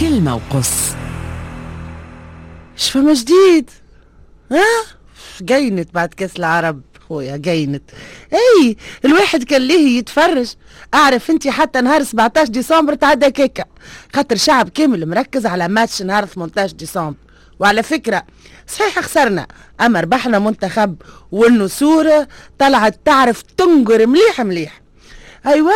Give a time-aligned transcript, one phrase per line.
[0.00, 0.94] كلمة وقص.
[2.74, 3.70] إيش فما جديد؟
[4.52, 4.64] ها؟
[5.42, 7.82] جينت بعد كاس العرب خويا جينت.
[8.32, 10.54] إي الواحد كان ليه يتفرج.
[10.94, 13.64] أعرف أنت حتى نهار 17 ديسمبر تعدى كيكا
[14.14, 17.16] خاطر شعب كامل مركز على ماتش نهار 18 ديسمبر.
[17.60, 18.22] وعلى فكرة
[18.68, 19.46] صحيح خسرنا.
[19.80, 20.96] أما ربحنا منتخب
[21.32, 22.26] والنسور
[22.58, 24.80] طلعت تعرف تنقر مليح مليح.
[25.46, 25.72] أيوه.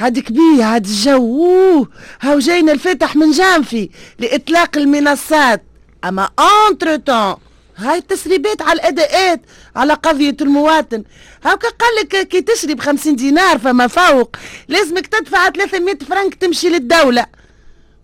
[0.00, 1.86] هادك بيه هاد الجو.
[2.20, 5.62] هاو جاينا الفتح من جانفي لإطلاق المنصات.
[6.04, 6.28] أما
[6.68, 7.34] أنتر تون
[7.76, 9.40] هاي التسريبات على الأداءات
[9.76, 11.04] على قضية المواطن.
[11.44, 14.36] هاكا قال لك كي تشري ب 50 دينار فما فوق
[14.68, 17.26] لازمك تدفع 300 فرنك تمشي للدولة.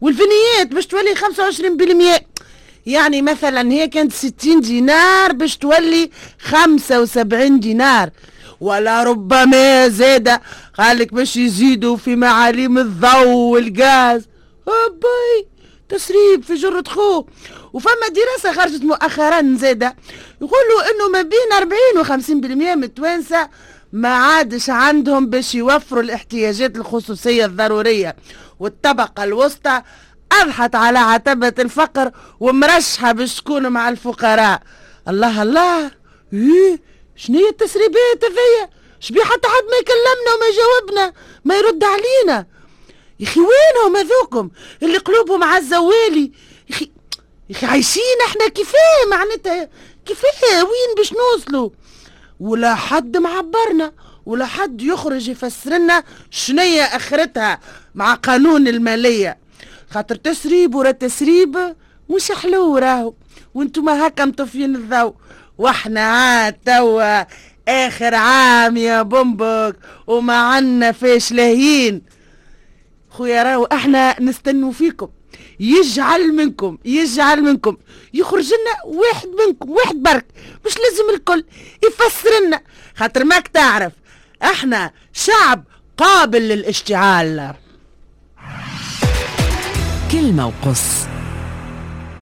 [0.01, 2.23] والفنيات باش تولي 25%
[2.87, 8.11] يعني مثلا هي كانت 60 دينار باش تولي 75 دينار.
[8.61, 10.41] ولا ربما زاد.
[10.79, 14.29] قالك باش يزيدوا في معاليم الضوء والغاز.
[14.69, 15.49] أبي
[15.89, 17.25] تسريب في جرة خو
[17.73, 19.97] وفما دراسة خرجت مؤخرا زادة
[20.41, 23.49] يقولوا إنه ما بين 40 و 50% من التوانسة
[23.93, 28.17] ما عادش عندهم باش يوفروا الاحتياجات الخصوصية الضرورية.
[28.61, 29.83] والطبقة الوسطى
[30.33, 32.11] أضحت على عتبة الفقر
[32.41, 34.63] ومرشحة باش تكون مع الفقراء.
[35.09, 35.91] الله الله.
[36.33, 36.81] إيه؟
[37.17, 41.13] شنو هي التسريبات هذيا؟ شبي حتى حد ما يكلمنا وما يجاوبنا
[41.45, 42.47] ما يرد علينا.
[43.21, 44.51] يا أخي وينهم هذوكم؟
[44.83, 46.33] اللي قلوبهم على الزوالي
[46.71, 46.91] يا أخي
[47.51, 49.71] يا أخي عايشين إحنا كيفاه؟ معناتها
[50.07, 51.71] كيفاه؟ وين باش نوصلوا؟
[52.41, 53.93] ولا حد معبرنا
[54.27, 57.61] ولا حد يخرج يفسر لنا شنية آخرتها
[57.95, 59.39] مع قانون المالية.
[59.91, 61.77] خاطر تسريب ورا تسريب
[62.11, 63.15] مش حلو راهو.
[63.55, 65.15] وأنتم هكا مطفيين الضوء.
[65.59, 67.25] وإحنا عاد توا
[67.69, 69.77] آخر عام يا بومبك
[70.07, 72.03] وما عنا فيش لاهين.
[73.11, 75.09] خويا راهو إحنا نستنوا فيكم.
[75.61, 77.77] يجعل منكم يجعل منكم.
[78.15, 80.27] يخرج لنا واحد منكم واحد برك.
[80.67, 81.45] مش لازم الكل
[81.87, 82.61] يفسر لنا.
[82.97, 83.93] خاطر ماك تعرف
[84.43, 85.65] إحنا شعب
[85.97, 87.55] قابل للاشتعال.
[90.13, 91.16] كلمة وقص.